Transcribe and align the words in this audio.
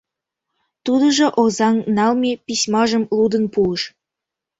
Тудыжо 0.85 1.27
Озаҥ 1.41 1.75
налме 1.97 2.31
письмажым 2.45 3.03
лудын 3.17 3.45
пуыш. 3.53 3.81